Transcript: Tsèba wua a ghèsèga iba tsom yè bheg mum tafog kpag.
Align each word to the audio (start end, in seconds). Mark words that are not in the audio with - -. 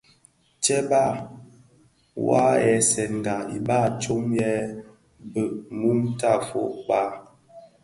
Tsèba 0.61 1.03
wua 2.25 2.43
a 2.53 2.61
ghèsèga 2.63 3.35
iba 3.57 3.79
tsom 4.01 4.23
yè 4.39 4.51
bheg 5.31 5.51
mum 5.79 5.99
tafog 6.19 6.71
kpag. 6.83 7.11